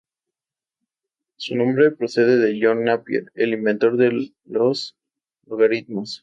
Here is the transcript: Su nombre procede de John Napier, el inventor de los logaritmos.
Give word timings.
Su 1.37 1.55
nombre 1.55 1.91
procede 1.91 2.37
de 2.39 2.57
John 2.59 2.85
Napier, 2.85 3.25
el 3.35 3.53
inventor 3.53 3.97
de 3.97 4.29
los 4.45 4.95
logaritmos. 5.45 6.19